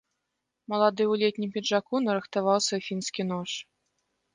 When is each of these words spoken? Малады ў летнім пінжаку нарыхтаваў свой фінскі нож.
Малады 0.73 1.03
ў 1.11 1.21
летнім 1.25 1.53
пінжаку 1.59 2.03
нарыхтаваў 2.09 2.67
свой 2.71 2.87
фінскі 2.91 3.21
нож. 3.33 3.49